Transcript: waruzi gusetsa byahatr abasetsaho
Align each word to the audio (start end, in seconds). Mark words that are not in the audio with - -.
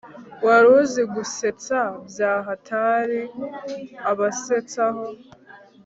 waruzi 0.45 1.01
gusetsa 1.13 1.79
byahatr 2.09 2.71
abasetsaho 4.11 5.03